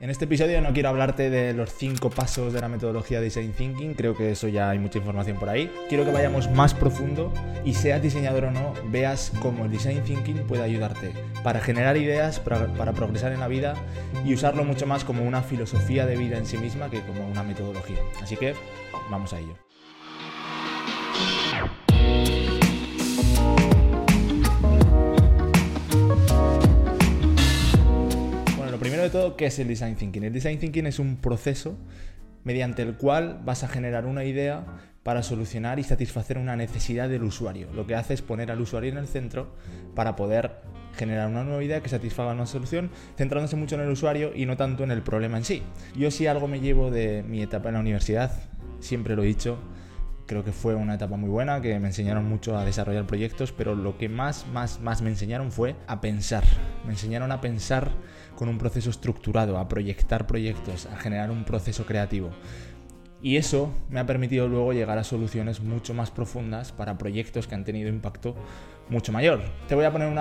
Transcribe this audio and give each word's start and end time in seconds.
En 0.00 0.08
este 0.08 0.24
episodio 0.24 0.62
no 0.62 0.72
quiero 0.72 0.88
hablarte 0.88 1.28
de 1.28 1.52
los 1.52 1.74
cinco 1.74 2.08
pasos 2.08 2.54
de 2.54 2.60
la 2.62 2.68
metodología 2.68 3.20
Design 3.20 3.52
Thinking, 3.52 3.92
creo 3.92 4.16
que 4.16 4.30
eso 4.30 4.48
ya 4.48 4.70
hay 4.70 4.78
mucha 4.78 4.96
información 4.96 5.38
por 5.38 5.50
ahí. 5.50 5.70
Quiero 5.90 6.06
que 6.06 6.10
vayamos 6.10 6.50
más 6.50 6.72
profundo 6.72 7.30
y 7.66 7.74
seas 7.74 8.00
diseñador 8.00 8.44
o 8.44 8.50
no, 8.50 8.72
veas 8.86 9.30
cómo 9.42 9.66
el 9.66 9.70
Design 9.70 10.02
Thinking 10.02 10.46
puede 10.46 10.62
ayudarte 10.62 11.12
para 11.44 11.60
generar 11.60 11.98
ideas, 11.98 12.40
para, 12.40 12.72
para 12.72 12.94
progresar 12.94 13.32
en 13.32 13.40
la 13.40 13.48
vida 13.48 13.74
y 14.24 14.32
usarlo 14.32 14.64
mucho 14.64 14.86
más 14.86 15.04
como 15.04 15.22
una 15.22 15.42
filosofía 15.42 16.06
de 16.06 16.16
vida 16.16 16.38
en 16.38 16.46
sí 16.46 16.56
misma 16.56 16.88
que 16.88 17.02
como 17.02 17.28
una 17.28 17.42
metodología. 17.42 17.98
Así 18.22 18.38
que 18.38 18.54
vamos 19.10 19.34
a 19.34 19.38
ello. 19.38 19.54
Primero 29.00 29.18
de 29.18 29.24
todo, 29.24 29.36
¿qué 29.36 29.46
es 29.46 29.58
el 29.58 29.68
design 29.68 29.96
thinking? 29.96 30.24
El 30.24 30.32
design 30.34 30.58
thinking 30.58 30.86
es 30.86 30.98
un 30.98 31.16
proceso 31.16 31.78
mediante 32.44 32.82
el 32.82 32.96
cual 32.96 33.40
vas 33.44 33.64
a 33.64 33.68
generar 33.68 34.04
una 34.04 34.24
idea 34.24 34.66
para 35.02 35.22
solucionar 35.22 35.78
y 35.78 35.84
satisfacer 35.84 36.36
una 36.36 36.54
necesidad 36.54 37.08
del 37.08 37.22
usuario. 37.22 37.68
Lo 37.72 37.86
que 37.86 37.94
hace 37.94 38.12
es 38.12 38.20
poner 38.20 38.50
al 38.50 38.60
usuario 38.60 38.90
en 38.90 38.98
el 38.98 39.06
centro 39.06 39.54
para 39.94 40.16
poder 40.16 40.56
generar 40.98 41.28
una 41.28 41.44
nueva 41.44 41.64
idea 41.64 41.80
que 41.82 41.88
satisfaga 41.88 42.32
una 42.32 42.44
solución, 42.44 42.90
centrándose 43.16 43.56
mucho 43.56 43.76
en 43.76 43.80
el 43.80 43.88
usuario 43.88 44.32
y 44.36 44.44
no 44.44 44.58
tanto 44.58 44.84
en 44.84 44.90
el 44.90 45.00
problema 45.00 45.38
en 45.38 45.44
sí. 45.44 45.62
Yo 45.96 46.10
si 46.10 46.26
algo 46.26 46.46
me 46.46 46.60
llevo 46.60 46.90
de 46.90 47.22
mi 47.22 47.40
etapa 47.40 47.70
en 47.70 47.76
la 47.76 47.80
universidad, 47.80 48.32
siempre 48.80 49.16
lo 49.16 49.22
he 49.22 49.26
dicho, 49.26 49.58
creo 50.30 50.44
que 50.44 50.52
fue 50.52 50.76
una 50.76 50.94
etapa 50.94 51.16
muy 51.16 51.28
buena, 51.28 51.60
que 51.60 51.76
me 51.80 51.88
enseñaron 51.88 52.24
mucho 52.28 52.56
a 52.56 52.64
desarrollar 52.64 53.04
proyectos, 53.04 53.50
pero 53.50 53.74
lo 53.74 53.98
que 53.98 54.08
más, 54.08 54.46
más, 54.52 54.78
más 54.78 55.02
me 55.02 55.10
enseñaron 55.10 55.50
fue 55.50 55.74
a 55.88 56.00
pensar. 56.00 56.44
Me 56.84 56.92
enseñaron 56.92 57.32
a 57.32 57.40
pensar 57.40 57.90
con 58.36 58.48
un 58.48 58.56
proceso 58.56 58.90
estructurado, 58.90 59.58
a 59.58 59.66
proyectar 59.66 60.28
proyectos, 60.28 60.86
a 60.86 60.96
generar 60.98 61.32
un 61.32 61.44
proceso 61.44 61.84
creativo. 61.84 62.30
Y 63.20 63.38
eso 63.38 63.74
me 63.88 63.98
ha 63.98 64.06
permitido 64.06 64.46
luego 64.46 64.72
llegar 64.72 64.98
a 64.98 65.04
soluciones 65.04 65.62
mucho 65.62 65.94
más 65.94 66.12
profundas 66.12 66.70
para 66.70 66.96
proyectos 66.96 67.48
que 67.48 67.56
han 67.56 67.64
tenido 67.64 67.88
impacto 67.88 68.36
mucho 68.88 69.10
mayor. 69.10 69.42
Te 69.66 69.74
voy 69.74 69.84
a 69.84 69.90
poner 69.90 70.16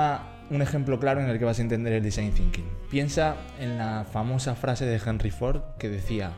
un 0.49 0.61
ejemplo 0.63 0.99
claro 0.99 1.21
en 1.21 1.29
el 1.29 1.37
que 1.37 1.45
vas 1.45 1.59
a 1.59 1.61
entender 1.61 1.93
el 1.93 2.01
design 2.01 2.31
thinking. 2.31 2.65
Piensa 2.89 3.35
en 3.59 3.77
la 3.77 4.07
famosa 4.11 4.55
frase 4.55 4.87
de 4.87 4.99
Henry 5.05 5.29
Ford 5.29 5.61
que 5.77 5.87
decía, 5.87 6.31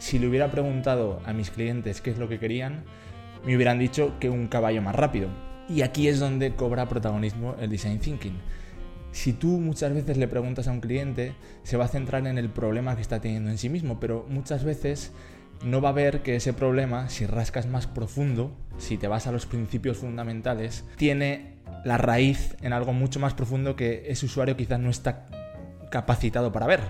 si 0.00 0.18
le 0.18 0.26
hubiera 0.26 0.50
preguntado 0.50 1.22
a 1.24 1.32
mis 1.32 1.52
clientes 1.52 2.00
qué 2.00 2.10
es 2.10 2.18
lo 2.18 2.28
que 2.28 2.40
querían, 2.40 2.82
me 3.44 3.56
hubieran 3.56 3.78
dicho 3.78 4.14
que 4.20 4.30
un 4.30 4.48
caballo 4.48 4.82
más 4.82 4.94
rápido. 4.94 5.28
Y 5.68 5.82
aquí 5.82 6.08
es 6.08 6.20
donde 6.20 6.54
cobra 6.54 6.88
protagonismo 6.88 7.56
el 7.60 7.70
design 7.70 7.98
thinking. 7.98 8.38
Si 9.12 9.32
tú 9.32 9.58
muchas 9.58 9.92
veces 9.92 10.16
le 10.16 10.28
preguntas 10.28 10.68
a 10.68 10.72
un 10.72 10.80
cliente, 10.80 11.34
se 11.62 11.76
va 11.76 11.84
a 11.84 11.88
centrar 11.88 12.26
en 12.26 12.38
el 12.38 12.48
problema 12.48 12.96
que 12.96 13.02
está 13.02 13.20
teniendo 13.20 13.50
en 13.50 13.58
sí 13.58 13.68
mismo, 13.68 14.00
pero 14.00 14.26
muchas 14.28 14.64
veces 14.64 15.12
no 15.64 15.80
va 15.80 15.90
a 15.90 15.92
ver 15.92 16.22
que 16.22 16.36
ese 16.36 16.52
problema, 16.52 17.08
si 17.08 17.26
rascas 17.26 17.66
más 17.66 17.86
profundo, 17.86 18.56
si 18.78 18.96
te 18.96 19.08
vas 19.08 19.26
a 19.26 19.32
los 19.32 19.46
principios 19.46 19.98
fundamentales, 19.98 20.84
tiene 20.96 21.56
la 21.84 21.98
raíz 21.98 22.56
en 22.62 22.72
algo 22.72 22.92
mucho 22.92 23.20
más 23.20 23.34
profundo 23.34 23.76
que 23.76 24.04
ese 24.08 24.26
usuario 24.26 24.56
quizás 24.56 24.80
no 24.80 24.90
está 24.90 25.26
capacitado 25.92 26.50
para 26.50 26.66
ver, 26.66 26.80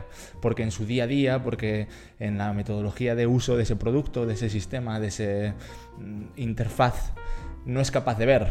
porque 0.41 0.63
en 0.63 0.71
su 0.71 0.87
día 0.87 1.05
a 1.05 1.07
día, 1.07 1.43
porque 1.43 1.89
en 2.21 2.39
la 2.39 2.55
metodología 2.55 3.15
de 3.15 3.27
uso 3.27 3.57
de 3.57 3.65
ese 3.65 3.77
producto, 3.77 4.25
de 4.25 4.35
ese 4.35 4.49
sistema, 4.49 5.01
de 5.01 5.09
esa 5.09 5.55
mm, 5.99 6.25
interfaz, 6.37 7.13
no 7.67 7.81
es 7.81 7.91
capaz 7.91 8.17
de 8.17 8.27
ver. 8.27 8.47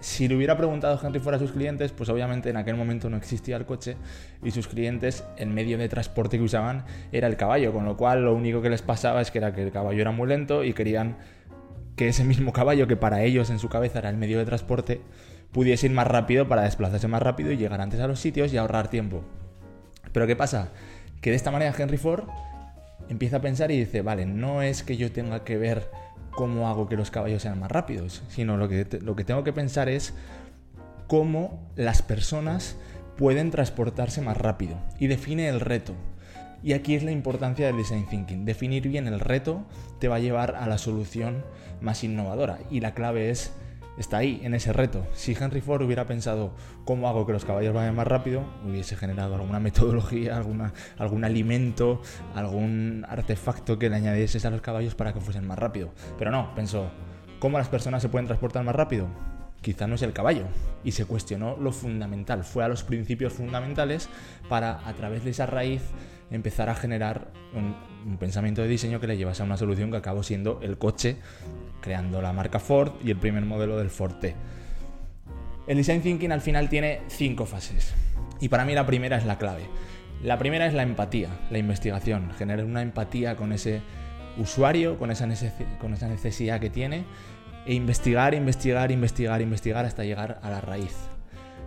Si 0.00 0.26
le 0.26 0.36
hubiera 0.36 0.56
preguntado 0.56 0.98
Henry 1.02 1.20
Ford 1.20 1.34
a 1.34 1.38
sus 1.38 1.52
clientes, 1.52 1.92
pues 1.92 2.08
obviamente 2.08 2.50
en 2.50 2.56
aquel 2.56 2.76
momento 2.76 3.10
no 3.10 3.16
existía 3.16 3.56
el 3.56 3.66
coche 3.66 3.96
y 4.42 4.50
sus 4.50 4.66
clientes, 4.66 5.24
el 5.36 5.50
medio 5.50 5.78
de 5.78 5.88
transporte 5.88 6.38
que 6.38 6.44
usaban 6.44 6.84
era 7.12 7.26
el 7.26 7.36
caballo, 7.36 7.72
con 7.72 7.84
lo 7.84 7.96
cual 7.96 8.24
lo 8.24 8.34
único 8.34 8.62
que 8.62 8.70
les 8.70 8.82
pasaba 8.82 9.20
es 9.20 9.30
que 9.30 9.38
era 9.38 9.52
que 9.52 9.62
el 9.62 9.70
caballo 9.70 10.00
era 10.00 10.10
muy 10.10 10.28
lento 10.28 10.64
y 10.64 10.72
querían 10.72 11.18
que 11.96 12.08
ese 12.08 12.24
mismo 12.24 12.52
caballo, 12.52 12.86
que 12.86 12.96
para 12.96 13.22
ellos 13.22 13.50
en 13.50 13.58
su 13.58 13.68
cabeza 13.68 13.98
era 13.98 14.10
el 14.10 14.16
medio 14.16 14.38
de 14.38 14.44
transporte, 14.44 15.00
pudiese 15.52 15.86
ir 15.86 15.92
más 15.92 16.06
rápido 16.06 16.48
para 16.48 16.62
desplazarse 16.62 17.08
más 17.08 17.22
rápido 17.22 17.52
y 17.52 17.56
llegar 17.56 17.80
antes 17.80 18.00
a 18.00 18.08
los 18.08 18.20
sitios 18.20 18.52
y 18.52 18.56
ahorrar 18.56 18.88
tiempo. 18.88 19.22
Pero 20.12 20.26
¿qué 20.26 20.36
pasa? 20.36 20.68
Que 21.20 21.30
de 21.30 21.36
esta 21.36 21.50
manera 21.50 21.74
Henry 21.76 21.98
Ford 21.98 22.24
empieza 23.08 23.38
a 23.38 23.40
pensar 23.40 23.70
y 23.70 23.78
dice, 23.78 24.02
vale, 24.02 24.26
no 24.26 24.62
es 24.62 24.82
que 24.82 24.96
yo 24.96 25.12
tenga 25.12 25.44
que 25.44 25.56
ver 25.56 25.90
cómo 26.30 26.68
hago 26.68 26.88
que 26.88 26.96
los 26.96 27.10
caballos 27.10 27.42
sean 27.42 27.60
más 27.60 27.70
rápidos, 27.70 28.22
sino 28.28 28.56
lo 28.56 28.68
que, 28.68 28.86
lo 29.02 29.16
que 29.16 29.24
tengo 29.24 29.44
que 29.44 29.52
pensar 29.52 29.88
es 29.88 30.14
cómo 31.06 31.70
las 31.76 32.02
personas 32.02 32.76
pueden 33.16 33.50
transportarse 33.50 34.22
más 34.22 34.36
rápido. 34.36 34.76
Y 34.98 35.06
define 35.06 35.48
el 35.48 35.60
reto. 35.60 35.94
Y 36.62 36.74
aquí 36.74 36.94
es 36.94 37.02
la 37.02 37.10
importancia 37.10 37.66
del 37.66 37.76
design 37.76 38.06
thinking. 38.08 38.44
Definir 38.44 38.88
bien 38.88 39.06
el 39.06 39.20
reto 39.20 39.64
te 39.98 40.08
va 40.08 40.16
a 40.16 40.20
llevar 40.20 40.54
a 40.54 40.66
la 40.66 40.78
solución 40.78 41.44
más 41.80 42.04
innovadora. 42.04 42.58
Y 42.70 42.80
la 42.80 42.94
clave 42.94 43.30
es 43.30 43.52
está 43.98 44.18
ahí, 44.18 44.40
en 44.42 44.54
ese 44.54 44.72
reto. 44.72 45.06
Si 45.12 45.36
Henry 45.38 45.60
Ford 45.60 45.82
hubiera 45.82 46.06
pensado 46.06 46.54
cómo 46.84 47.08
hago 47.08 47.26
que 47.26 47.32
los 47.32 47.44
caballos 47.44 47.74
vayan 47.74 47.94
más 47.94 48.06
rápido, 48.06 48.44
hubiese 48.66 48.96
generado 48.96 49.34
alguna 49.34 49.60
metodología, 49.60 50.36
alguna, 50.36 50.72
algún 50.98 51.24
alimento, 51.24 52.00
algún 52.34 53.04
artefacto 53.08 53.78
que 53.78 53.90
le 53.90 53.96
añadiese 53.96 54.46
a 54.46 54.50
los 54.50 54.60
caballos 54.60 54.94
para 54.94 55.12
que 55.12 55.20
fuesen 55.20 55.46
más 55.46 55.58
rápido. 55.58 55.92
Pero 56.18 56.30
no, 56.30 56.54
pensó, 56.54 56.90
¿cómo 57.38 57.58
las 57.58 57.68
personas 57.68 58.02
se 58.02 58.08
pueden 58.08 58.26
transportar 58.26 58.64
más 58.64 58.74
rápido? 58.74 59.08
Quizá 59.62 59.86
no 59.86 59.94
es 59.94 60.02
el 60.02 60.12
caballo. 60.12 60.44
Y 60.84 60.92
se 60.92 61.06
cuestionó 61.06 61.56
lo 61.56 61.72
fundamental, 61.72 62.44
fue 62.44 62.64
a 62.64 62.68
los 62.68 62.82
principios 62.82 63.32
fundamentales 63.32 64.08
para, 64.48 64.86
a 64.86 64.92
través 64.94 65.24
de 65.24 65.30
esa 65.30 65.46
raíz, 65.46 65.82
empezar 66.30 66.68
a 66.68 66.74
generar 66.74 67.30
un, 67.54 68.16
pensamiento 68.18 68.62
de 68.62 68.68
diseño 68.68 68.98
que 69.00 69.06
le 69.06 69.16
llevase 69.16 69.42
a 69.42 69.44
una 69.44 69.56
solución 69.56 69.90
que 69.90 69.98
acabó 69.98 70.22
siendo 70.22 70.58
el 70.62 70.76
coche 70.76 71.18
creando 71.80 72.20
la 72.20 72.32
marca 72.32 72.58
Ford 72.58 72.92
y 73.04 73.10
el 73.10 73.16
primer 73.16 73.44
modelo 73.44 73.76
del 73.76 73.90
Ford 73.90 74.14
T. 74.14 74.34
El 75.66 75.76
design 75.76 76.02
thinking 76.02 76.32
al 76.32 76.40
final 76.40 76.68
tiene 76.68 77.02
cinco 77.08 77.46
fases 77.46 77.94
y 78.40 78.48
para 78.48 78.64
mí 78.64 78.74
la 78.74 78.86
primera 78.86 79.16
es 79.16 79.24
la 79.24 79.38
clave. 79.38 79.62
La 80.22 80.38
primera 80.38 80.66
es 80.66 80.74
la 80.74 80.82
empatía, 80.82 81.28
la 81.50 81.58
investigación, 81.58 82.30
generar 82.38 82.64
una 82.64 82.82
empatía 82.82 83.36
con 83.36 83.52
ese 83.52 83.82
usuario, 84.38 84.98
con 84.98 85.10
esa 85.10 85.26
necesidad 85.26 86.60
que 86.60 86.70
tiene 86.70 87.04
e 87.66 87.74
investigar, 87.74 88.34
investigar, 88.34 88.90
investigar, 88.90 89.40
investigar 89.40 89.84
hasta 89.84 90.04
llegar 90.04 90.40
a 90.42 90.50
la 90.50 90.60
raíz. 90.60 90.96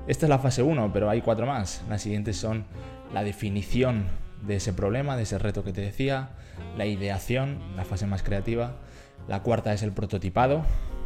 Esta 0.07 0.25
es 0.25 0.29
la 0.29 0.39
fase 0.39 0.61
1, 0.61 0.91
pero 0.93 1.09
hay 1.09 1.21
cuatro 1.21 1.45
más. 1.45 1.83
Las 1.89 2.01
siguientes 2.01 2.37
son 2.37 2.65
la 3.13 3.23
definición 3.23 4.05
de 4.45 4.57
ese 4.57 4.73
problema, 4.73 5.17
de 5.17 5.23
ese 5.23 5.39
reto 5.39 5.63
que 5.63 5.73
te 5.73 5.81
decía, 5.81 6.29
la 6.77 6.85
ideación, 6.85 7.59
la 7.75 7.85
fase 7.85 8.05
más 8.05 8.21
creativa, 8.21 8.77
la 9.27 9.41
cuarta 9.41 9.73
es 9.73 9.81
el 9.81 9.91
prototipado, 9.91 10.63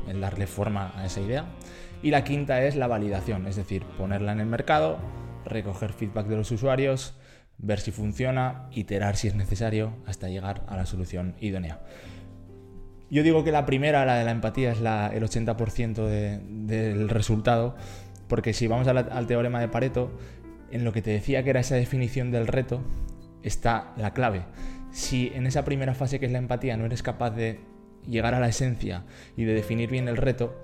el 0.08 0.20
darle 0.20 0.48
forma 0.48 0.92
a 0.96 1.06
esa 1.06 1.22
idea. 1.22 1.46
Y 2.02 2.12
la 2.12 2.24
quinta 2.24 2.64
es 2.64 2.76
la 2.76 2.88
validación, 2.88 3.48
es 3.48 3.56
decir, 3.56 3.84
ponerla 3.98 4.32
en 4.32 4.40
el 4.40 4.48
mercado, 4.48 5.00
recoger 5.46 5.94
feedback 5.94 6.28
de 6.28 6.38
los 6.38 6.52
usuarios, 6.52 7.16
ver 7.58 7.80
si 7.80 7.92
funciona, 7.92 8.68
iterar 8.72 9.16
si 9.16 9.28
es 9.28 9.36
necesario 9.36 9.94
hasta 10.06 10.30
llegar 10.30 10.64
a 10.68 10.76
la 10.76 10.86
solución 10.86 11.36
idónea. 11.40 11.80
Yo 13.12 13.24
digo 13.24 13.44
que 13.44 13.52
la 13.52 13.66
primera, 13.66 14.06
la 14.06 14.16
de 14.16 14.24
la 14.24 14.32
empatía, 14.32 14.72
es 14.72 14.80
el 14.80 14.86
80% 15.24 16.06
del 16.06 17.10
resultado, 17.10 17.76
porque 18.28 18.54
si 18.54 18.68
vamos 18.68 18.88
al 18.88 19.28
teorema 19.28 19.60
de 19.60 19.68
Pareto, 19.68 20.12
en 20.72 20.84
lo 20.84 20.94
que 20.94 21.02
te 21.02 21.12
decía 21.12 21.44
que 21.44 21.50
era 21.50 21.60
esa 21.60 21.76
definición 21.76 22.32
del 22.32 22.46
reto, 22.46 22.82
está 23.42 23.94
la 23.98 24.14
clave. 24.14 24.44
Si 24.92 25.32
en 25.34 25.48
esa 25.48 25.66
primera 25.66 25.96
fase 25.96 26.20
que 26.20 26.28
es 26.28 26.32
la 26.32 26.38
empatía 26.38 26.78
no 26.78 26.86
eres 26.86 27.02
capaz 27.02 27.32
de 27.32 27.60
llegar 28.08 28.36
a 28.36 28.40
la 28.40 28.48
esencia 28.48 29.04
y 29.36 29.46
de 29.46 29.54
definir 29.54 29.90
bien 29.90 30.08
el 30.08 30.18
reto, 30.18 30.62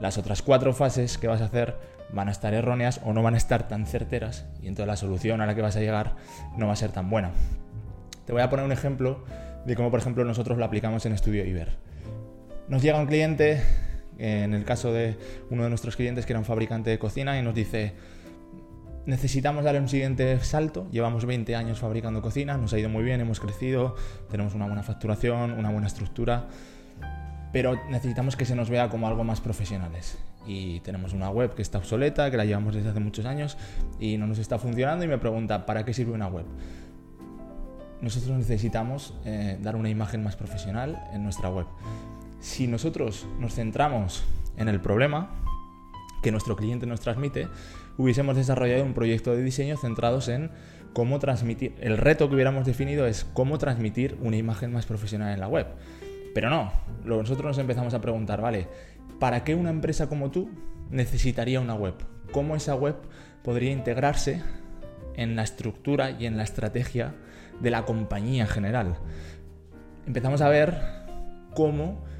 las 0.00 0.18
otras 0.18 0.42
cuatro 0.42 0.72
fases 0.72 1.18
que 1.18 1.28
vas 1.28 1.42
a 1.42 1.46
hacer 1.46 1.76
van 2.12 2.28
a 2.28 2.32
estar 2.32 2.52
erróneas 2.54 3.00
o 3.04 3.12
no 3.12 3.22
van 3.22 3.34
a 3.34 3.38
estar 3.38 3.68
tan 3.68 3.86
certeras 3.86 4.46
y 4.62 4.68
entonces 4.68 4.86
la 4.86 4.96
solución 4.96 5.40
a 5.40 5.46
la 5.46 5.54
que 5.54 5.62
vas 5.62 5.76
a 5.76 5.80
llegar 5.80 6.16
no 6.56 6.66
va 6.66 6.72
a 6.72 6.76
ser 6.76 6.92
tan 6.92 7.08
buena. 7.08 7.32
Te 8.26 8.32
voy 8.32 8.42
a 8.42 8.50
poner 8.50 8.64
un 8.64 8.72
ejemplo 8.72 9.24
de 9.64 9.76
cómo, 9.76 9.90
por 9.90 10.00
ejemplo, 10.00 10.24
nosotros 10.24 10.58
lo 10.58 10.64
aplicamos 10.64 11.06
en 11.06 11.12
Estudio 11.12 11.44
Iber. 11.44 11.76
Nos 12.72 12.80
llega 12.80 12.98
un 12.98 13.04
cliente, 13.04 13.62
en 14.16 14.54
el 14.54 14.64
caso 14.64 14.94
de 14.94 15.18
uno 15.50 15.64
de 15.64 15.68
nuestros 15.68 15.94
clientes 15.94 16.24
que 16.24 16.32
era 16.32 16.40
un 16.40 16.46
fabricante 16.46 16.88
de 16.88 16.98
cocina, 16.98 17.38
y 17.38 17.42
nos 17.42 17.54
dice, 17.54 17.92
necesitamos 19.04 19.62
darle 19.62 19.78
un 19.78 19.90
siguiente 19.90 20.40
salto. 20.40 20.88
Llevamos 20.90 21.26
20 21.26 21.54
años 21.54 21.80
fabricando 21.80 22.22
cocina, 22.22 22.56
nos 22.56 22.72
ha 22.72 22.78
ido 22.78 22.88
muy 22.88 23.04
bien, 23.04 23.20
hemos 23.20 23.40
crecido, 23.40 23.94
tenemos 24.30 24.54
una 24.54 24.64
buena 24.64 24.82
facturación, 24.82 25.52
una 25.52 25.68
buena 25.68 25.86
estructura, 25.86 26.48
pero 27.52 27.78
necesitamos 27.90 28.36
que 28.36 28.46
se 28.46 28.56
nos 28.56 28.70
vea 28.70 28.88
como 28.88 29.06
algo 29.06 29.22
más 29.22 29.42
profesionales. 29.42 30.16
Y 30.46 30.80
tenemos 30.80 31.12
una 31.12 31.28
web 31.28 31.54
que 31.54 31.60
está 31.60 31.76
obsoleta, 31.76 32.30
que 32.30 32.38
la 32.38 32.46
llevamos 32.46 32.74
desde 32.74 32.88
hace 32.88 33.00
muchos 33.00 33.26
años 33.26 33.58
y 34.00 34.16
no 34.16 34.26
nos 34.26 34.38
está 34.38 34.58
funcionando 34.58 35.04
y 35.04 35.08
me 35.08 35.18
pregunta, 35.18 35.66
¿para 35.66 35.84
qué 35.84 35.92
sirve 35.92 36.12
una 36.12 36.28
web? 36.28 36.46
Nosotros 38.00 38.34
necesitamos 38.38 39.14
eh, 39.26 39.58
dar 39.60 39.76
una 39.76 39.90
imagen 39.90 40.24
más 40.24 40.36
profesional 40.36 41.04
en 41.12 41.22
nuestra 41.22 41.50
web. 41.50 41.66
Si 42.42 42.66
nosotros 42.66 43.28
nos 43.38 43.54
centramos 43.54 44.24
en 44.56 44.66
el 44.66 44.80
problema 44.80 45.30
que 46.24 46.32
nuestro 46.32 46.56
cliente 46.56 46.86
nos 46.86 47.00
transmite, 47.00 47.46
hubiésemos 47.96 48.34
desarrollado 48.34 48.82
un 48.82 48.94
proyecto 48.94 49.30
de 49.30 49.44
diseño 49.44 49.76
centrados 49.76 50.28
en 50.28 50.50
cómo 50.92 51.20
transmitir. 51.20 51.76
El 51.80 51.98
reto 51.98 52.28
que 52.28 52.34
hubiéramos 52.34 52.66
definido 52.66 53.06
es 53.06 53.24
cómo 53.32 53.58
transmitir 53.58 54.18
una 54.20 54.36
imagen 54.36 54.72
más 54.72 54.86
profesional 54.86 55.32
en 55.32 55.38
la 55.38 55.46
web. 55.46 55.68
Pero 56.34 56.50
no, 56.50 56.72
nosotros 57.04 57.46
nos 57.46 57.58
empezamos 57.58 57.94
a 57.94 58.00
preguntar, 58.00 58.40
vale, 58.40 58.66
¿para 59.20 59.44
qué 59.44 59.54
una 59.54 59.70
empresa 59.70 60.08
como 60.08 60.32
tú 60.32 60.50
necesitaría 60.90 61.60
una 61.60 61.76
web? 61.76 61.94
¿Cómo 62.32 62.56
esa 62.56 62.74
web 62.74 62.96
podría 63.44 63.70
integrarse 63.70 64.42
en 65.14 65.36
la 65.36 65.44
estructura 65.44 66.10
y 66.10 66.26
en 66.26 66.36
la 66.36 66.42
estrategia 66.42 67.14
de 67.60 67.70
la 67.70 67.84
compañía 67.84 68.42
en 68.42 68.48
general? 68.48 68.96
Empezamos 70.08 70.40
a 70.40 70.48
ver 70.48 70.76
cómo 71.54 72.10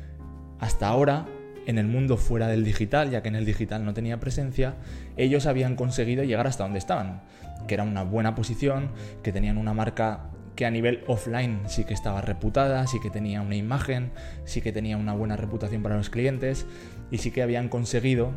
hasta 0.63 0.87
ahora 0.87 1.27
en 1.67 1.77
el 1.77 1.89
mundo 1.89 2.17
fuera 2.17 2.47
del 2.47 2.65
digital, 2.65 3.11
ya 3.11 3.21
que 3.21 3.29
en 3.29 3.35
el 3.35 3.45
digital 3.45 3.85
no 3.85 3.95
tenía 3.95 4.21
presencia, 4.21 4.77
ellos 5.17 5.47
habían 5.47 5.75
conseguido 5.75 6.23
llegar 6.23 6.47
hasta 6.47 6.63
donde 6.63 6.79
estaban, 6.79 7.23
que 7.67 7.75
era 7.75 7.83
una 7.83 8.05
buena 8.05 8.37
posición, 8.37 8.91
que 9.25 9.33
tenían 9.33 9.59
una 9.59 9.75
marca 9.75 10.31
que 10.55 10.65
a 10.65 10.71
nivel 10.71 11.03
offline 11.09 11.61
sí 11.67 11.83
que 11.85 11.95
estaba 11.95 12.21
reputada, 12.21 12.87
sí 12.87 13.01
que 13.01 13.11
tenía 13.11 13.41
una 13.41 13.57
imagen, 13.57 14.13
sí 14.45 14.61
que 14.61 14.71
tenía 14.71 14.97
una 14.97 15.15
buena 15.15 15.37
reputación 15.37 15.83
para 15.83 15.97
los 15.97 16.11
clientes 16.11 16.65
y 17.11 17.19
sí 17.19 17.33
que 17.33 17.43
habían 17.43 17.69
conseguido 17.69 18.31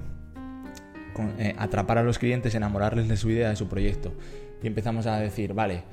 eh, 1.38 1.54
atrapar 1.60 2.00
a 2.00 2.04
los 2.04 2.18
clientes, 2.18 2.56
enamorarles 2.56 3.07
de 3.07 3.18
su 3.18 3.30
idea, 3.30 3.50
de 3.50 3.56
su 3.56 3.68
proyecto. 3.68 4.13
Y 4.63 4.68
empezamos 4.68 5.06
a 5.06 5.19
decir, 5.19 5.54
vale, 5.54 5.83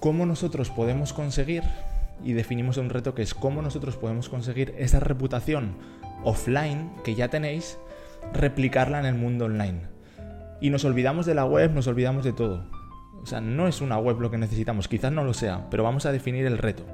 ¿cómo 0.00 0.26
nosotros 0.26 0.68
podemos 0.68 1.14
conseguir? 1.14 1.62
Y 2.22 2.32
definimos 2.32 2.76
un 2.76 2.90
reto 2.90 3.14
que 3.14 3.22
es 3.22 3.34
cómo 3.34 3.62
nosotros 3.62 3.96
podemos 3.96 4.28
conseguir 4.28 4.74
esa 4.78 5.00
reputación 5.00 5.76
offline 6.22 6.90
que 7.04 7.14
ya 7.14 7.28
tenéis, 7.28 7.78
replicarla 8.32 8.98
en 9.00 9.06
el 9.06 9.14
mundo 9.14 9.46
online. 9.46 9.82
Y 10.60 10.70
nos 10.70 10.84
olvidamos 10.84 11.26
de 11.26 11.34
la 11.34 11.44
web, 11.44 11.72
nos 11.72 11.86
olvidamos 11.86 12.24
de 12.24 12.32
todo. 12.32 12.64
O 13.22 13.26
sea, 13.26 13.40
no 13.40 13.68
es 13.68 13.80
una 13.80 13.98
web 13.98 14.20
lo 14.20 14.30
que 14.30 14.38
necesitamos, 14.38 14.88
quizás 14.88 15.12
no 15.12 15.24
lo 15.24 15.34
sea, 15.34 15.68
pero 15.70 15.82
vamos 15.82 16.06
a 16.06 16.12
definir 16.12 16.46
el 16.46 16.58
reto. 16.58 16.84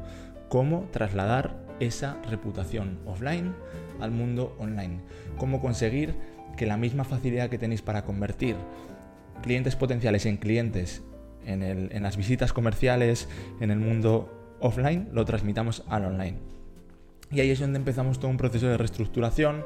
Cómo 0.48 0.88
trasladar 0.92 1.56
esa 1.80 2.16
reputación 2.28 2.98
offline 3.06 3.54
al 4.00 4.10
mundo 4.10 4.54
online. 4.58 5.00
Cómo 5.36 5.60
conseguir 5.60 6.14
que 6.56 6.66
la 6.66 6.76
misma 6.76 7.04
facilidad 7.04 7.50
que 7.50 7.58
tenéis 7.58 7.82
para 7.82 8.04
convertir 8.04 8.56
clientes 9.42 9.76
potenciales 9.76 10.26
en 10.26 10.36
clientes 10.36 11.02
en, 11.46 11.62
en 11.62 12.02
las 12.02 12.16
visitas 12.16 12.52
comerciales, 12.52 13.28
en 13.60 13.70
el 13.70 13.78
mundo 13.78 14.39
offline, 14.60 15.08
lo 15.12 15.24
transmitamos 15.24 15.84
al 15.88 16.04
online. 16.04 16.38
Y 17.30 17.40
ahí 17.40 17.50
es 17.50 17.60
donde 17.60 17.78
empezamos 17.78 18.18
todo 18.18 18.30
un 18.30 18.36
proceso 18.36 18.66
de 18.66 18.76
reestructuración, 18.76 19.64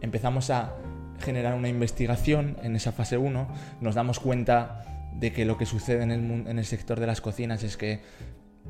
empezamos 0.00 0.50
a 0.50 0.74
generar 1.20 1.54
una 1.54 1.68
investigación 1.68 2.56
en 2.62 2.76
esa 2.76 2.92
fase 2.92 3.18
1, 3.18 3.48
nos 3.80 3.94
damos 3.94 4.18
cuenta 4.18 5.10
de 5.14 5.32
que 5.32 5.44
lo 5.44 5.58
que 5.58 5.66
sucede 5.66 6.02
en 6.02 6.10
el, 6.10 6.48
en 6.48 6.58
el 6.58 6.64
sector 6.64 6.98
de 6.98 7.06
las 7.06 7.20
cocinas 7.20 7.62
es 7.62 7.76
que 7.76 8.00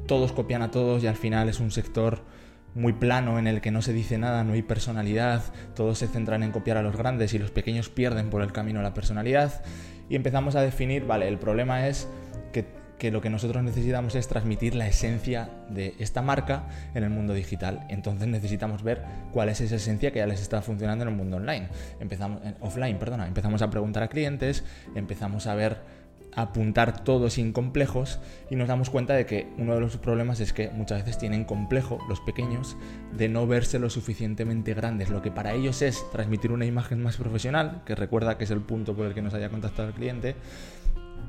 todos 0.06 0.32
copian 0.32 0.62
a 0.62 0.70
todos 0.70 1.02
y 1.02 1.06
al 1.06 1.16
final 1.16 1.48
es 1.48 1.60
un 1.60 1.70
sector 1.70 2.22
muy 2.74 2.92
plano 2.92 3.38
en 3.38 3.46
el 3.46 3.60
que 3.60 3.70
no 3.70 3.82
se 3.82 3.92
dice 3.92 4.18
nada, 4.18 4.44
no 4.44 4.54
hay 4.54 4.62
personalidad, 4.62 5.42
todos 5.74 5.98
se 5.98 6.08
centran 6.08 6.42
en 6.42 6.52
copiar 6.52 6.76
a 6.78 6.82
los 6.82 6.96
grandes 6.96 7.34
y 7.34 7.38
los 7.38 7.50
pequeños 7.50 7.88
pierden 7.88 8.30
por 8.30 8.42
el 8.42 8.52
camino 8.52 8.82
la 8.82 8.94
personalidad. 8.94 9.62
Y 10.08 10.16
empezamos 10.16 10.56
a 10.56 10.62
definir, 10.62 11.06
vale, 11.06 11.28
el 11.28 11.38
problema 11.38 11.86
es 11.86 12.08
que 13.02 13.10
lo 13.10 13.20
que 13.20 13.30
nosotros 13.30 13.64
necesitamos 13.64 14.14
es 14.14 14.28
transmitir 14.28 14.76
la 14.76 14.86
esencia 14.86 15.50
de 15.68 15.96
esta 15.98 16.22
marca 16.22 16.68
en 16.94 17.02
el 17.02 17.10
mundo 17.10 17.34
digital. 17.34 17.84
Entonces 17.88 18.28
necesitamos 18.28 18.84
ver 18.84 19.02
cuál 19.32 19.48
es 19.48 19.60
esa 19.60 19.74
esencia 19.74 20.12
que 20.12 20.20
ya 20.20 20.26
les 20.28 20.40
está 20.40 20.62
funcionando 20.62 21.02
en 21.02 21.08
el 21.08 21.16
mundo 21.16 21.38
online. 21.38 21.66
Empezamos, 21.98 22.40
offline, 22.60 23.00
perdona, 23.00 23.26
empezamos 23.26 23.60
a 23.60 23.70
preguntar 23.70 24.04
a 24.04 24.08
clientes, 24.08 24.62
empezamos 24.94 25.48
a 25.48 25.56
ver 25.56 25.78
apuntar 26.34 27.02
todo 27.02 27.28
sin 27.28 27.52
complejos 27.52 28.20
y 28.50 28.56
nos 28.56 28.68
damos 28.68 28.88
cuenta 28.88 29.14
de 29.14 29.26
que 29.26 29.48
uno 29.58 29.74
de 29.74 29.80
los 29.80 29.96
problemas 29.96 30.38
es 30.38 30.52
que 30.52 30.70
muchas 30.70 31.00
veces 31.00 31.18
tienen 31.18 31.44
complejo 31.44 31.98
los 32.08 32.20
pequeños 32.20 32.76
de 33.16 33.28
no 33.28 33.48
verse 33.48 33.80
lo 33.80 33.90
suficientemente 33.90 34.74
grandes. 34.74 35.10
Lo 35.10 35.22
que 35.22 35.32
para 35.32 35.54
ellos 35.54 35.82
es 35.82 36.08
transmitir 36.12 36.52
una 36.52 36.66
imagen 36.66 37.02
más 37.02 37.16
profesional, 37.16 37.82
que 37.84 37.96
recuerda 37.96 38.38
que 38.38 38.44
es 38.44 38.50
el 38.52 38.60
punto 38.60 38.94
por 38.94 39.06
el 39.06 39.14
que 39.14 39.22
nos 39.22 39.34
haya 39.34 39.50
contactado 39.50 39.88
el 39.88 39.94
cliente, 39.94 40.36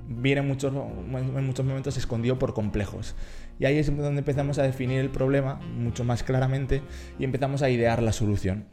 viene 0.07 0.41
en 0.41 0.47
muchos, 0.47 0.73
en 0.73 1.45
muchos 1.45 1.65
momentos 1.65 1.97
escondido 1.97 2.39
por 2.39 2.53
complejos. 2.53 3.15
Y 3.59 3.65
ahí 3.65 3.77
es 3.77 3.87
donde 3.87 4.19
empezamos 4.19 4.57
a 4.59 4.63
definir 4.63 4.99
el 4.99 5.09
problema 5.09 5.55
mucho 5.55 6.03
más 6.03 6.23
claramente 6.23 6.81
y 7.19 7.23
empezamos 7.23 7.61
a 7.61 7.69
idear 7.69 8.01
la 8.01 8.11
solución. 8.11 8.65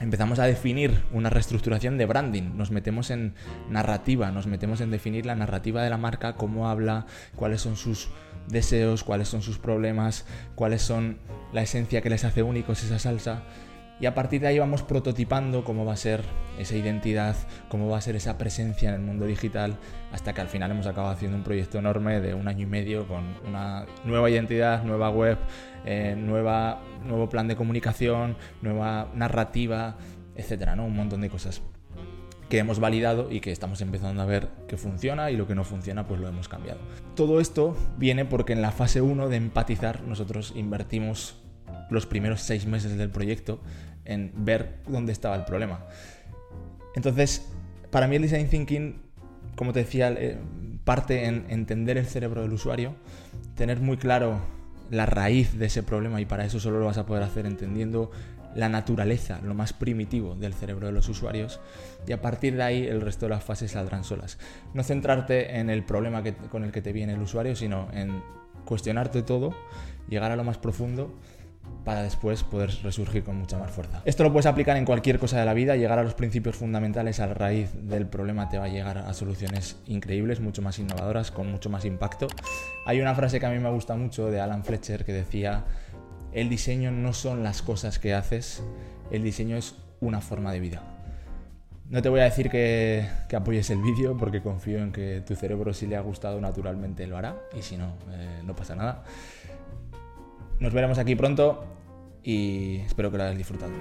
Empezamos 0.00 0.38
a 0.38 0.44
definir 0.44 1.02
una 1.12 1.28
reestructuración 1.28 1.98
de 1.98 2.06
branding, 2.06 2.56
nos 2.56 2.70
metemos 2.70 3.10
en 3.10 3.34
narrativa, 3.68 4.30
nos 4.30 4.46
metemos 4.46 4.80
en 4.80 4.92
definir 4.92 5.26
la 5.26 5.34
narrativa 5.34 5.82
de 5.82 5.90
la 5.90 5.98
marca, 5.98 6.36
cómo 6.36 6.68
habla, 6.68 7.06
cuáles 7.34 7.62
son 7.62 7.76
sus 7.76 8.08
deseos, 8.46 9.02
cuáles 9.02 9.26
son 9.26 9.42
sus 9.42 9.58
problemas, 9.58 10.24
cuáles 10.54 10.82
son 10.82 11.18
la 11.52 11.62
esencia 11.62 12.00
que 12.00 12.10
les 12.10 12.24
hace 12.24 12.44
únicos 12.44 12.84
esa 12.84 13.00
salsa 13.00 13.42
y 14.00 14.06
a 14.06 14.14
partir 14.14 14.40
de 14.40 14.48
ahí 14.48 14.58
vamos 14.58 14.82
prototipando 14.82 15.64
cómo 15.64 15.84
va 15.84 15.94
a 15.94 15.96
ser 15.96 16.22
esa 16.58 16.76
identidad, 16.76 17.36
cómo 17.68 17.88
va 17.88 17.98
a 17.98 18.00
ser 18.00 18.16
esa 18.16 18.38
presencia 18.38 18.90
en 18.90 18.94
el 18.96 19.00
mundo 19.00 19.26
digital, 19.26 19.76
hasta 20.12 20.32
que 20.32 20.40
al 20.40 20.48
final 20.48 20.70
hemos 20.70 20.86
acabado 20.86 21.12
haciendo 21.12 21.36
un 21.36 21.44
proyecto 21.44 21.78
enorme 21.78 22.20
de 22.20 22.34
un 22.34 22.48
año 22.48 22.62
y 22.62 22.66
medio 22.66 23.06
con 23.08 23.24
una 23.46 23.86
nueva 24.04 24.30
identidad, 24.30 24.84
nueva 24.84 25.10
web, 25.10 25.38
eh, 25.84 26.14
nueva, 26.16 26.80
nuevo 27.04 27.28
plan 27.28 27.48
de 27.48 27.56
comunicación, 27.56 28.36
nueva 28.62 29.10
narrativa, 29.14 29.96
etcétera, 30.36 30.76
¿no? 30.76 30.86
Un 30.86 30.96
montón 30.96 31.20
de 31.20 31.30
cosas 31.30 31.62
que 32.48 32.58
hemos 32.58 32.80
validado 32.80 33.30
y 33.30 33.40
que 33.40 33.52
estamos 33.52 33.80
empezando 33.82 34.22
a 34.22 34.26
ver 34.26 34.48
que 34.66 34.76
funciona 34.76 35.30
y 35.30 35.36
lo 35.36 35.46
que 35.46 35.54
no 35.54 35.64
funciona 35.64 36.06
pues 36.06 36.20
lo 36.20 36.28
hemos 36.28 36.48
cambiado. 36.48 36.80
Todo 37.14 37.40
esto 37.40 37.76
viene 37.98 38.24
porque 38.24 38.54
en 38.54 38.62
la 38.62 38.70
fase 38.70 39.02
1 39.02 39.28
de 39.28 39.36
empatizar 39.36 40.02
nosotros 40.02 40.54
invertimos 40.56 41.36
los 41.90 42.06
primeros 42.06 42.40
seis 42.40 42.66
meses 42.66 42.96
del 42.96 43.10
proyecto 43.10 43.60
en 44.04 44.32
ver 44.36 44.76
dónde 44.86 45.12
estaba 45.12 45.36
el 45.36 45.44
problema. 45.44 45.84
Entonces, 46.94 47.46
para 47.90 48.08
mí 48.08 48.16
el 48.16 48.22
design 48.22 48.48
thinking, 48.48 49.00
como 49.56 49.72
te 49.72 49.80
decía, 49.80 50.10
eh, 50.10 50.38
parte 50.84 51.26
en 51.26 51.44
entender 51.48 51.98
el 51.98 52.06
cerebro 52.06 52.42
del 52.42 52.52
usuario, 52.52 52.94
tener 53.54 53.80
muy 53.80 53.98
claro 53.98 54.40
la 54.90 55.06
raíz 55.06 55.58
de 55.58 55.66
ese 55.66 55.82
problema 55.82 56.20
y 56.20 56.24
para 56.24 56.44
eso 56.44 56.58
solo 56.60 56.80
lo 56.80 56.86
vas 56.86 56.98
a 56.98 57.06
poder 57.06 57.22
hacer 57.22 57.46
entendiendo 57.46 58.10
la 58.54 58.68
naturaleza, 58.68 59.40
lo 59.42 59.54
más 59.54 59.72
primitivo 59.72 60.34
del 60.34 60.54
cerebro 60.54 60.86
de 60.86 60.92
los 60.92 61.08
usuarios 61.08 61.60
y 62.06 62.12
a 62.12 62.22
partir 62.22 62.56
de 62.56 62.62
ahí 62.62 62.86
el 62.86 63.00
resto 63.00 63.26
de 63.26 63.30
las 63.30 63.44
fases 63.44 63.72
saldrán 63.72 64.04
solas. 64.04 64.38
No 64.74 64.82
centrarte 64.82 65.58
en 65.58 65.70
el 65.70 65.84
problema 65.84 66.22
con 66.50 66.64
el 66.64 66.72
que 66.72 66.80
te 66.80 66.92
viene 66.92 67.12
el 67.12 67.20
usuario, 67.20 67.54
sino 67.54 67.88
en 67.92 68.22
cuestionarte 68.64 69.22
todo, 69.22 69.54
llegar 70.08 70.32
a 70.32 70.36
lo 70.36 70.44
más 70.44 70.58
profundo 70.58 71.14
para 71.84 72.02
después 72.02 72.44
poder 72.44 72.70
resurgir 72.82 73.24
con 73.24 73.36
mucha 73.36 73.58
más 73.58 73.70
fuerza. 73.70 74.02
Esto 74.04 74.22
lo 74.22 74.32
puedes 74.32 74.46
aplicar 74.46 74.76
en 74.76 74.84
cualquier 74.84 75.18
cosa 75.18 75.38
de 75.38 75.46
la 75.46 75.54
vida, 75.54 75.76
llegar 75.76 75.98
a 75.98 76.02
los 76.02 76.14
principios 76.14 76.56
fundamentales 76.56 77.20
a 77.20 77.26
raíz 77.26 77.70
del 77.74 78.06
problema 78.06 78.48
te 78.48 78.58
va 78.58 78.66
a 78.66 78.68
llegar 78.68 78.98
a 78.98 79.12
soluciones 79.14 79.76
increíbles, 79.86 80.40
mucho 80.40 80.60
más 80.60 80.78
innovadoras, 80.78 81.30
con 81.30 81.50
mucho 81.50 81.70
más 81.70 81.84
impacto. 81.84 82.26
Hay 82.84 83.00
una 83.00 83.14
frase 83.14 83.40
que 83.40 83.46
a 83.46 83.50
mí 83.50 83.58
me 83.58 83.70
gusta 83.70 83.96
mucho 83.96 84.30
de 84.30 84.40
Alan 84.40 84.64
Fletcher 84.64 85.04
que 85.04 85.12
decía, 85.12 85.64
el 86.32 86.48
diseño 86.48 86.90
no 86.90 87.12
son 87.12 87.42
las 87.42 87.62
cosas 87.62 87.98
que 87.98 88.14
haces, 88.14 88.62
el 89.10 89.22
diseño 89.22 89.56
es 89.56 89.74
una 90.00 90.20
forma 90.20 90.52
de 90.52 90.60
vida. 90.60 90.82
No 91.90 92.02
te 92.02 92.10
voy 92.10 92.20
a 92.20 92.24
decir 92.24 92.50
que, 92.50 93.08
apoyes 93.34 93.70
el 93.70 93.80
vídeo 93.80 94.14
porque 94.16 94.42
confío 94.42 94.78
en 94.78 94.92
que 94.92 95.22
tu 95.26 95.34
cerebro 95.34 95.72
si 95.72 95.86
le 95.86 95.96
ha 95.96 96.02
gustado 96.02 96.38
naturalmente 96.38 97.06
lo 97.06 97.16
hará 97.16 97.36
y 97.56 97.62
si 97.62 97.78
no, 97.78 97.94
eh, 98.10 98.42
no 98.44 98.54
pasa 98.54 98.76
nada. 98.76 99.04
Nos 100.60 100.72
veremos 100.72 100.98
aquí 100.98 101.14
pronto 101.14 101.64
y 102.22 102.78
espero 102.86 103.10
que 103.10 103.18
lo 103.18 103.24
hayas 103.24 103.38
disfrutado. 103.38 103.72